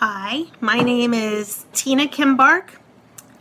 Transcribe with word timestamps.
Hi, 0.00 0.44
my 0.60 0.78
name 0.78 1.12
is 1.12 1.66
Tina 1.72 2.06
Kimbark. 2.06 2.76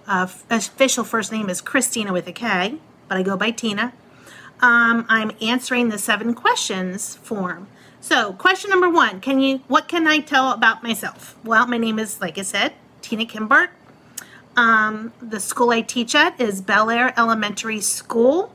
Uh, 0.07 0.27
official 0.49 1.03
first 1.03 1.31
name 1.31 1.51
is 1.51 1.61
Christina 1.61 2.11
with 2.11 2.27
a 2.27 2.31
K, 2.31 2.79
but 3.07 3.15
I 3.15 3.21
go 3.21 3.37
by 3.37 3.51
Tina. 3.51 3.93
Um, 4.59 5.05
I'm 5.07 5.33
answering 5.39 5.89
the 5.89 5.99
seven 5.99 6.33
questions 6.33 7.17
form. 7.17 7.67
So, 8.01 8.33
question 8.33 8.71
number 8.71 8.89
one: 8.89 9.21
Can 9.21 9.39
you? 9.39 9.61
What 9.67 9.87
can 9.87 10.07
I 10.07 10.17
tell 10.17 10.51
about 10.51 10.81
myself? 10.81 11.37
Well, 11.43 11.67
my 11.67 11.77
name 11.77 11.99
is, 11.99 12.19
like 12.21 12.39
I 12.39 12.41
said, 12.41 12.73
Tina 13.03 13.27
Kimbark. 13.27 13.69
Um, 14.55 15.13
the 15.21 15.39
school 15.39 15.69
I 15.69 15.81
teach 15.81 16.15
at 16.15 16.41
is 16.41 16.63
Bellaire 16.63 17.13
Elementary 17.15 17.81
School. 17.81 18.51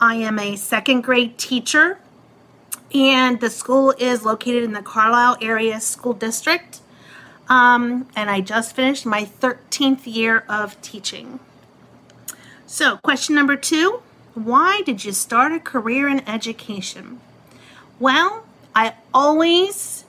I 0.00 0.16
am 0.16 0.40
a 0.40 0.56
second 0.56 1.02
grade 1.02 1.38
teacher, 1.38 2.00
and 2.92 3.40
the 3.40 3.50
school 3.50 3.94
is 4.00 4.24
located 4.24 4.64
in 4.64 4.72
the 4.72 4.82
Carlisle 4.82 5.36
Area 5.40 5.78
School 5.78 6.12
District. 6.12 6.80
Um, 7.48 8.08
and 8.16 8.28
I 8.28 8.40
just 8.40 8.74
finished 8.74 9.06
my 9.06 9.24
13th 9.24 10.06
year 10.06 10.44
of 10.48 10.80
teaching. 10.82 11.38
So, 12.66 12.96
question 12.98 13.34
number 13.34 13.56
two 13.56 14.02
Why 14.34 14.82
did 14.84 15.04
you 15.04 15.12
start 15.12 15.52
a 15.52 15.60
career 15.60 16.08
in 16.08 16.28
education? 16.28 17.20
Well, 17.98 18.44
I 18.74 18.94
always 19.14 20.04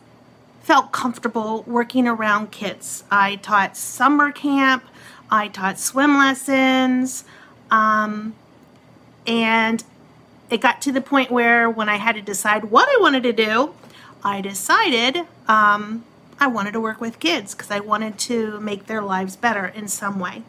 felt 0.62 0.91
comfortable 0.91 1.63
working 1.66 2.08
around 2.08 2.52
kids. 2.52 3.04
I 3.10 3.38
taught 3.38 3.77
summer 3.77 4.32
camp, 4.32 4.84
I 5.32 5.48
taught 5.48 5.80
swim 5.80 6.18
lessons, 6.18 7.24
um, 7.72 8.35
and 9.26 9.84
it 10.49 10.60
got 10.60 10.82
to 10.82 10.91
the 10.91 10.99
point 10.99 11.32
where 11.32 11.70
when 11.70 11.88
I 11.88 11.96
had 11.96 12.16
to 12.16 12.22
decide 12.22 12.66
what 12.66 12.90
I 12.90 12.98
wanted 12.99 13.24
to 13.24 13.34
do, 13.34 13.74
I 14.24 14.41
decided 14.41 15.26
um, 15.48 16.04
I 16.40 16.48
wanted 16.48 16.74
to 16.74 16.80
work 16.80 17.02
with 17.02 17.20
kids 17.20 17.55
because 17.55 17.71
I 17.71 17.80
wanted 17.80 18.18
to 18.20 18.60
make 18.60 18.85
their 18.85 19.02
lives 19.02 19.35
better 19.35 19.66
in 19.66 19.88
some 19.88 20.20
way. 20.20 20.44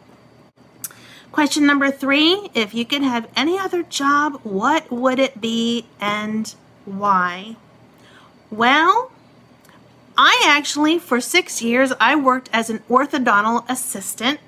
Question 1.31 1.65
number 1.65 1.91
three 1.91 2.49
If 2.53 2.73
you 2.73 2.85
could 2.85 3.03
have 3.03 3.29
any 3.35 3.57
other 3.57 3.83
job, 3.83 4.39
what 4.43 4.91
would 4.91 5.19
it 5.19 5.39
be 5.39 5.85
and 5.99 6.53
why? 6.85 7.55
Well, 8.51 9.11
I 10.17 10.43
actually, 10.45 10.99
for 10.99 11.21
six 11.21 11.61
years, 11.61 11.93
I 11.99 12.15
worked 12.15 12.49
as 12.51 12.69
an 12.69 12.79
orthodontal 12.89 13.63
assistant 13.69 14.39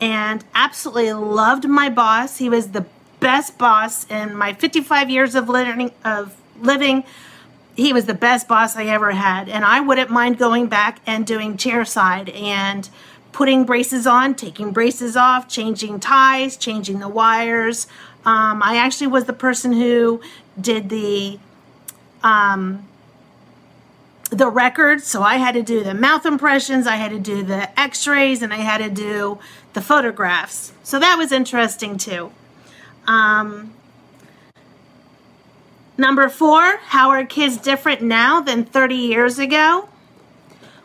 and 0.00 0.44
absolutely 0.54 1.12
loved 1.12 1.68
my 1.68 1.88
boss. 1.88 2.38
He 2.38 2.48
was 2.48 2.72
the 2.72 2.84
best 3.20 3.56
boss 3.56 4.04
in 4.10 4.34
my 4.36 4.52
55 4.52 5.08
years 5.08 5.34
of 5.34 5.48
living, 5.48 5.92
of 6.04 6.36
living 6.60 7.04
he 7.76 7.92
was 7.92 8.06
the 8.06 8.14
best 8.14 8.48
boss 8.48 8.76
I 8.76 8.84
ever 8.86 9.12
had. 9.12 9.48
And 9.48 9.64
I 9.64 9.80
wouldn't 9.80 10.10
mind 10.10 10.38
going 10.38 10.66
back 10.66 11.00
and 11.06 11.26
doing 11.26 11.56
chairside 11.56 12.34
and 12.34 12.88
putting 13.32 13.64
braces 13.64 14.06
on, 14.06 14.34
taking 14.34 14.72
braces 14.72 15.16
off, 15.16 15.48
changing 15.48 16.00
ties, 16.00 16.56
changing 16.56 17.00
the 17.00 17.08
wires. 17.08 17.86
Um, 18.24 18.62
I 18.62 18.76
actually 18.76 19.08
was 19.08 19.24
the 19.24 19.32
person 19.32 19.72
who 19.72 20.20
did 20.60 20.88
the 20.88 21.38
um, 22.22 22.86
the 24.30 24.48
records. 24.48 25.06
So 25.06 25.22
I 25.22 25.36
had 25.36 25.54
to 25.54 25.62
do 25.62 25.82
the 25.82 25.94
mouth 25.94 26.26
impressions, 26.26 26.86
I 26.86 26.96
had 26.96 27.10
to 27.10 27.18
do 27.18 27.42
the 27.42 27.78
x-rays, 27.78 28.42
and 28.42 28.52
I 28.52 28.58
had 28.58 28.78
to 28.78 28.90
do 28.90 29.38
the 29.74 29.80
photographs. 29.80 30.72
So 30.82 30.98
that 30.98 31.16
was 31.16 31.32
interesting 31.32 31.98
too. 31.98 32.32
Um, 33.06 33.74
Number 35.96 36.28
four, 36.28 36.78
how 36.78 37.10
are 37.10 37.24
kids 37.24 37.56
different 37.56 38.02
now 38.02 38.40
than 38.40 38.64
30 38.64 38.96
years 38.96 39.38
ago? 39.38 39.88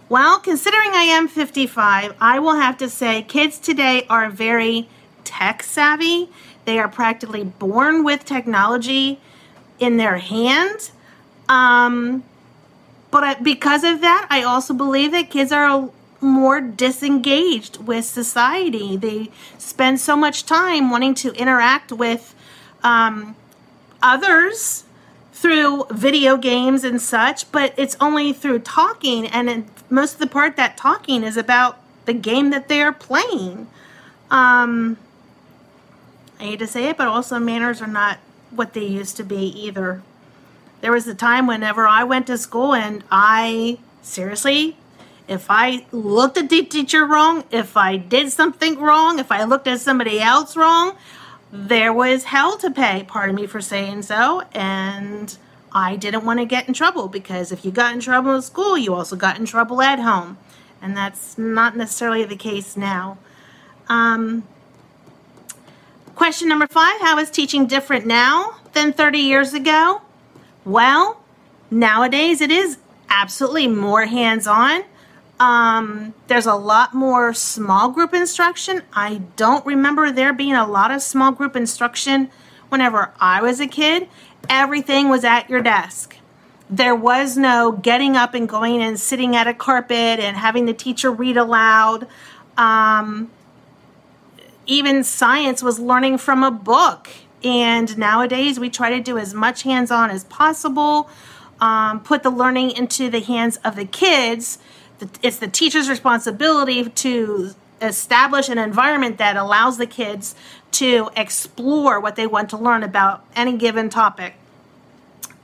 Well, 0.07 0.39
considering 0.39 0.91
I 0.91 1.03
am 1.03 1.27
55, 1.27 2.15
I 2.21 2.39
will 2.39 2.55
have 2.55 2.77
to 2.77 2.89
say 2.89 3.23
kids 3.23 3.57
today 3.57 4.05
are 4.07 4.29
very 4.29 4.87
tech 5.23 5.63
savvy. 5.63 6.29
They 6.65 6.77
are 6.77 6.87
practically 6.87 7.43
born 7.43 8.03
with 8.03 8.23
technology 8.23 9.19
in 9.79 9.97
their 9.97 10.17
hand. 10.17 10.91
Um, 11.47 12.23
but 13.09 13.41
because 13.41 13.83
of 13.83 14.01
that, 14.01 14.27
I 14.29 14.43
also 14.43 14.75
believe 14.75 15.11
that 15.11 15.31
kids 15.31 15.51
are 15.51 15.89
more 16.21 16.61
disengaged 16.61 17.77
with 17.77 18.05
society. 18.05 18.95
They 18.95 19.31
spend 19.57 19.99
so 19.99 20.15
much 20.15 20.45
time 20.45 20.91
wanting 20.91 21.15
to 21.15 21.33
interact 21.33 21.91
with 21.91 22.35
um, 22.83 23.35
others 24.03 24.83
through 25.39 25.85
video 25.89 26.35
games 26.35 26.83
and 26.83 27.01
such, 27.01 27.49
but 27.53 27.73
it's 27.77 27.95
only 28.01 28.33
through 28.33 28.59
talking, 28.59 29.25
and 29.27 29.69
most 29.89 30.15
of 30.15 30.19
the 30.19 30.27
part 30.27 30.57
that 30.57 30.75
talking 30.75 31.23
is 31.23 31.37
about 31.37 31.79
the 32.03 32.13
game 32.13 32.49
that 32.49 32.67
they 32.67 32.81
are 32.81 32.91
playing. 32.91 33.67
Um, 34.29 34.97
I 36.39 36.43
hate 36.43 36.59
to 36.59 36.67
say 36.67 36.89
it, 36.89 36.97
but 36.97 37.07
also 37.07 37.39
manners 37.39 37.81
are 37.81 37.87
not 37.87 38.17
what 38.51 38.73
they 38.73 38.83
used 38.83 39.15
to 39.15 39.23
be 39.23 39.45
either. 39.65 40.01
There 40.81 40.91
was 40.91 41.07
a 41.07 41.15
time 41.15 41.47
whenever 41.47 41.87
I 41.87 42.03
went 42.03 42.27
to 42.27 42.37
school 42.37 42.73
and 42.73 43.03
I 43.09 43.79
seriously, 44.01 44.75
if 45.29 45.45
I 45.49 45.85
looked 45.93 46.37
at 46.37 46.49
the 46.49 46.63
teacher 46.63 47.05
wrong, 47.05 47.45
if 47.49 47.77
I 47.77 47.95
did 47.95 48.31
something 48.31 48.77
wrong, 48.77 49.19
if 49.19 49.31
I 49.31 49.45
looked 49.45 49.67
at 49.67 49.79
somebody 49.79 50.19
else 50.19 50.57
wrong, 50.57 50.97
there 51.51 51.91
was 51.91 52.25
hell 52.25 52.57
to 52.57 52.69
pay, 52.69 53.03
pardon 53.07 53.35
me 53.35 53.47
for 53.47 53.61
saying 53.61 54.03
so, 54.03 54.41
and 54.51 55.35
I 55.71 55.95
didn't 55.95 56.25
want 56.25 56.39
to 56.39 56.45
get 56.45 56.67
in 56.67 56.73
trouble 56.73 57.07
because 57.07 57.51
if 57.51 57.65
you 57.65 57.71
got 57.71 57.93
in 57.93 57.99
trouble 57.99 58.37
at 58.37 58.43
school, 58.43 58.77
you 58.77 58.93
also 58.93 59.15
got 59.15 59.37
in 59.37 59.45
trouble 59.45 59.81
at 59.81 59.99
home. 59.99 60.37
And 60.81 60.95
that's 60.95 61.37
not 61.37 61.75
necessarily 61.75 62.23
the 62.23 62.35
case 62.35 62.77
now. 62.77 63.17
Um, 63.87 64.43
question 66.15 66.47
number 66.47 66.67
five 66.67 67.01
How 67.01 67.17
is 67.17 67.29
teaching 67.29 67.65
different 67.65 68.05
now 68.05 68.55
than 68.73 68.93
30 68.93 69.19
years 69.19 69.53
ago? 69.53 70.01
Well, 70.65 71.21
nowadays 71.69 72.41
it 72.41 72.51
is 72.51 72.77
absolutely 73.09 73.67
more 73.67 74.05
hands 74.05 74.47
on. 74.47 74.83
Um, 75.39 76.13
there's 76.27 76.45
a 76.45 76.55
lot 76.55 76.93
more 76.93 77.33
small 77.33 77.89
group 77.89 78.13
instruction. 78.13 78.83
I 78.93 79.21
don't 79.37 79.65
remember 79.65 80.11
there 80.11 80.33
being 80.33 80.53
a 80.53 80.67
lot 80.67 80.91
of 80.91 81.01
small 81.01 81.31
group 81.31 81.55
instruction 81.55 82.29
whenever 82.67 83.13
I 83.19 83.41
was 83.41 83.59
a 83.61 83.67
kid. 83.67 84.09
Everything 84.49 85.07
was 85.09 85.23
at 85.23 85.49
your 85.49 85.61
desk. 85.61 86.17
There 86.69 86.95
was 86.95 87.37
no 87.37 87.71
getting 87.71 88.15
up 88.15 88.33
and 88.33 88.47
going 88.47 88.81
and 88.81 88.99
sitting 88.99 89.35
at 89.35 89.47
a 89.47 89.53
carpet 89.53 90.19
and 90.19 90.35
having 90.37 90.65
the 90.65 90.73
teacher 90.73 91.09
read 91.09 91.37
aloud. 91.37 92.05
Um, 92.57 93.31
even 94.65 95.03
science 95.03 95.63
was 95.63 95.79
learning 95.79 96.17
from 96.17 96.43
a 96.43 96.51
book. 96.51 97.09
And 97.43 97.97
nowadays, 97.97 98.59
we 98.59 98.69
try 98.69 98.89
to 98.89 98.99
do 98.99 99.17
as 99.17 99.33
much 99.33 99.63
hands 99.63 99.89
on 99.89 100.09
as 100.09 100.25
possible, 100.25 101.09
um, 101.61 102.01
put 102.01 102.21
the 102.21 102.29
learning 102.29 102.71
into 102.71 103.09
the 103.09 103.21
hands 103.21 103.57
of 103.63 103.77
the 103.77 103.85
kids 103.85 104.59
it's 105.21 105.37
the 105.37 105.47
teacher's 105.47 105.89
responsibility 105.89 106.89
to 106.89 107.51
establish 107.81 108.49
an 108.49 108.57
environment 108.57 109.17
that 109.17 109.37
allows 109.37 109.77
the 109.77 109.87
kids 109.87 110.35
to 110.71 111.09
explore 111.15 111.99
what 111.99 112.15
they 112.15 112.27
want 112.27 112.49
to 112.49 112.57
learn 112.57 112.83
about 112.83 113.25
any 113.35 113.57
given 113.57 113.89
topic. 113.89 114.33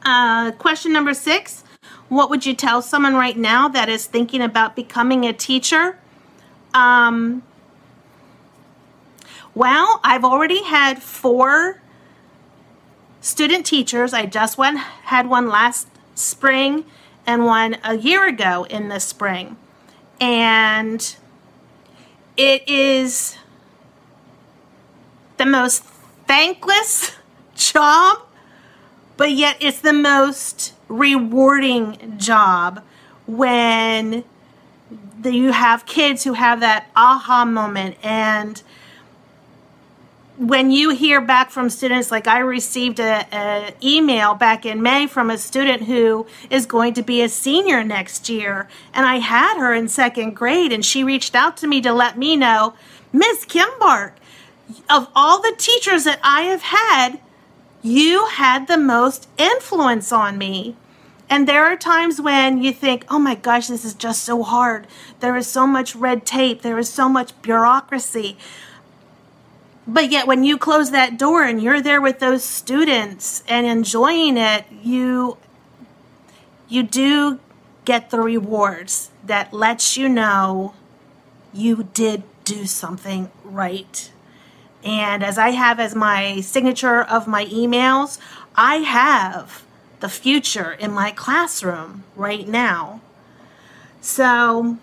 Uh, 0.03 0.51
question 0.51 0.94
number 0.94 1.13
six 1.13 1.63
What 2.09 2.29
would 2.29 2.45
you 2.45 2.53
tell 2.53 2.81
someone 2.81 3.15
right 3.15 3.38
now 3.38 3.67
that 3.69 3.89
is 3.89 4.05
thinking 4.05 4.41
about 4.41 4.75
becoming 4.75 5.25
a 5.25 5.33
teacher? 5.33 5.97
Um, 6.73 7.44
well, 9.53 10.01
I've 10.03 10.25
already 10.25 10.63
had 10.63 11.01
four 11.01 11.81
student 13.21 13.65
teachers. 13.65 14.13
I 14.13 14.25
just 14.25 14.57
went 14.57 14.77
had 14.77 15.27
one 15.27 15.47
last 15.47 15.88
spring 16.13 16.85
and 17.25 17.45
one 17.45 17.77
a 17.83 17.98
year 17.98 18.27
ago 18.27 18.66
in 18.69 18.89
the 18.89 19.00
spring. 19.00 19.57
And 20.19 21.16
it 22.38 22.68
is 22.68 23.38
the 25.38 25.45
most 25.45 25.83
thankless 26.27 27.12
job, 27.56 28.19
but 29.18 29.31
yet 29.31 29.57
it's 29.60 29.81
the 29.81 29.94
most 29.94 30.74
rewarding 30.88 32.18
job 32.18 32.83
when 33.25 34.24
you 35.24 35.51
have 35.51 35.86
kids 35.86 36.24
who 36.24 36.33
have 36.33 36.60
that 36.60 36.88
aha 36.95 37.45
moment 37.45 37.98
and 38.04 38.62
when 40.37 40.69
you 40.69 40.89
hear 40.89 41.21
back 41.21 41.49
from 41.49 41.69
students, 41.69 42.11
like 42.11 42.27
I 42.27 42.39
received 42.39 42.99
a, 42.99 43.73
email 43.81 44.33
back 44.33 44.65
in 44.65 44.81
May 44.81 45.07
from 45.07 45.29
a 45.29 45.37
student 45.37 45.83
who 45.83 46.25
is 46.49 46.65
going 46.65 46.93
to 46.95 47.03
be 47.03 47.21
a 47.21 47.29
senior 47.29 47.83
next 47.83 48.27
year, 48.27 48.67
and 48.93 49.05
I 49.05 49.17
had 49.17 49.57
her 49.57 49.73
in 49.73 49.87
second 49.87 50.35
grade, 50.35 50.73
and 50.73 50.83
she 50.83 51.03
reached 51.03 51.35
out 51.35 51.57
to 51.57 51.67
me 51.67 51.81
to 51.81 51.93
let 51.93 52.17
me 52.17 52.35
know, 52.35 52.73
Miss 53.13 53.45
Kimbark, 53.45 54.13
of 54.89 55.07
all 55.15 55.41
the 55.41 55.55
teachers 55.57 56.03
that 56.03 56.19
I 56.23 56.41
have 56.43 56.63
had, 56.63 57.19
you 57.81 58.25
had 58.25 58.67
the 58.67 58.77
most 58.77 59.29
influence 59.37 60.11
on 60.11 60.37
me. 60.37 60.75
And 61.29 61.47
there 61.47 61.65
are 61.65 61.75
times 61.75 62.21
when 62.21 62.61
you 62.61 62.71
think, 62.71 63.05
oh 63.09 63.19
my 63.19 63.35
gosh, 63.35 63.67
this 63.67 63.85
is 63.85 63.93
just 63.93 64.23
so 64.23 64.43
hard. 64.43 64.85
There 65.21 65.35
is 65.35 65.47
so 65.47 65.65
much 65.65 65.95
red 65.95 66.25
tape, 66.25 66.61
there 66.61 66.77
is 66.77 66.89
so 66.89 67.07
much 67.07 67.39
bureaucracy. 67.41 68.37
But 69.87 70.11
yet, 70.11 70.25
when 70.25 70.43
you 70.43 70.57
close 70.57 70.91
that 70.91 71.17
door 71.17 71.43
and 71.43 71.61
you're 71.61 71.81
there 71.81 72.01
with 72.01 72.19
those 72.19 72.43
students 72.43 73.43
and 73.47 73.67
enjoying 73.67 74.37
it, 74.37 74.65
you 74.83 75.37
you 76.67 76.81
do 76.81 77.39
get 77.85 78.09
the 78.09 78.19
rewards 78.19 79.11
that 79.23 79.53
lets 79.53 79.95
you 79.95 80.09
know 80.09 80.73
you 81.53 81.87
did 81.93 82.23
do 82.43 82.65
something 82.65 83.29
right. 83.43 84.11
And 84.83 85.23
as 85.23 85.37
I 85.37 85.51
have 85.51 85.79
as 85.79 85.95
my 85.95 86.41
signature 86.41 87.01
of 87.01 87.27
my 87.27 87.45
emails, 87.45 88.17
I 88.55 88.77
have 88.77 89.63
the 89.99 90.09
future 90.09 90.71
in 90.71 90.91
my 90.91 91.11
classroom 91.11 92.03
right 92.15 92.47
now. 92.47 93.01
So, 94.01 94.77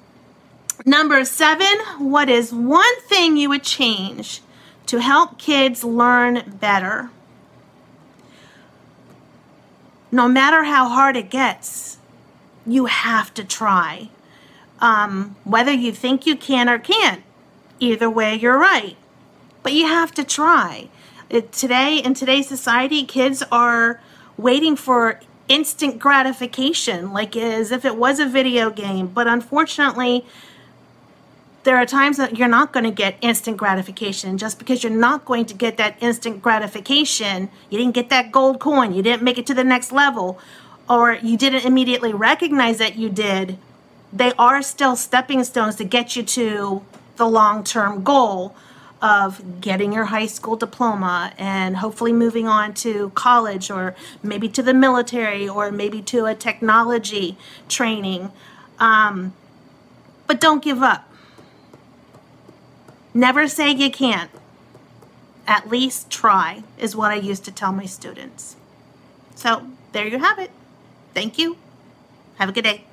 number 0.85 1.25
seven, 1.25 1.79
what 1.99 2.29
is 2.29 2.53
one 2.53 3.01
thing 3.03 3.37
you 3.37 3.49
would 3.49 3.63
change 3.63 4.41
to 4.87 5.01
help 5.01 5.39
kids 5.39 5.85
learn 5.85 6.57
better? 6.61 7.11
No 10.11 10.29
matter 10.29 10.65
how 10.65 10.89
hard 10.89 11.17
it 11.17 11.31
gets, 11.31 11.99
you 12.67 12.87
have 12.87 13.33
to 13.35 13.45
try. 13.45 14.09
Um, 14.81 15.37
whether 15.45 15.73
you 15.73 15.93
think 15.93 16.27
you 16.27 16.37
can 16.37 16.69
or 16.69 16.79
can't, 16.79 17.23
either 17.79 18.11
way, 18.11 18.35
you're 18.35 18.59
right. 18.59 18.97
But 19.63 19.73
you 19.73 19.87
have 19.87 20.13
to 20.15 20.25
try. 20.25 20.89
It, 21.31 21.53
today, 21.53 21.99
in 21.99 22.15
today's 22.15 22.49
society, 22.49 23.05
kids 23.05 23.43
are 23.51 24.01
waiting 24.37 24.77
for 24.77 25.21
instant 25.49 25.99
gratification, 25.99 27.13
like 27.13 27.37
as 27.37 27.71
if 27.71 27.85
it 27.85 27.97
was 27.97 28.19
a 28.19 28.27
video 28.27 28.71
game. 28.71 29.07
But 29.07 29.27
unfortunately, 29.27 30.27
there 31.65 31.77
are 31.77 31.87
times 31.87 32.17
that 32.17 32.37
you're 32.37 32.49
not 32.49 32.73
going 32.73 32.85
to 32.85 32.91
get 32.91 33.17
instant 33.21 33.57
gratification. 33.57 34.37
Just 34.37 34.59
because 34.59 34.83
you're 34.83 34.93
not 34.93 35.25
going 35.25 35.47
to 35.47 35.55
get 35.55 35.77
that 35.77 35.97
instant 36.01 36.43
gratification, 36.43 37.51
you 37.71 37.79
didn't 37.79 37.95
get 37.95 38.09
that 38.11 38.33
gold 38.33 38.59
coin, 38.59 38.93
you 38.93 39.03
didn't 39.03 39.23
make 39.23 39.39
it 39.39 39.47
to 39.47 39.55
the 39.55 39.65
next 39.65 39.93
level, 39.93 40.41
or 40.89 41.15
you 41.15 41.37
didn't 41.37 41.65
immediately 41.65 42.13
recognize 42.13 42.79
that 42.79 42.97
you 42.97 43.09
did, 43.09 43.59
they 44.13 44.33
are 44.39 44.61
still 44.61 44.97
stepping 44.97 45.43
stones 45.45 45.77
to 45.77 45.85
get 45.85 46.17
you 46.17 46.23
to 46.23 46.83
the 47.17 47.27
long 47.27 47.65
term 47.65 48.03
goal 48.03 48.55
of 49.01 49.61
getting 49.61 49.93
your 49.93 50.05
high 50.07 50.27
school 50.27 50.55
diploma 50.55 51.33
and 51.37 51.79
hopefully 51.79 52.13
moving 52.13 52.47
on 52.47 52.73
to 52.73 53.11
college 53.11 53.71
or 53.71 53.97
maybe 54.23 54.49
to 54.49 54.63
the 54.63 54.73
military 54.73 55.49
or 55.49 55.73
maybe 55.73 56.01
to 56.01 56.25
a 56.27 56.35
technology 56.35 57.37
training. 57.69 58.31
Um, 58.79 59.33
but 60.29 60.41
don't 60.41 60.63
give 60.63 60.83
up. 60.83 61.12
Never 63.15 63.47
say 63.47 63.71
you 63.71 63.91
can't. 63.91 64.31
At 65.47 65.69
least 65.69 66.11
try, 66.11 66.63
is 66.79 66.97
what 66.97 67.11
I 67.11 67.17
used 67.17 67.45
to 67.45 67.53
tell 67.53 67.73
my 67.73 67.85
students. 67.85 68.57
So 69.35 69.67
there 69.93 70.07
you 70.07 70.19
have 70.19 70.39
it. 70.39 70.51
Thank 71.15 71.39
you. 71.39 71.59
Have 72.37 72.49
a 72.49 72.53
good 72.53 72.65
day. 72.65 72.85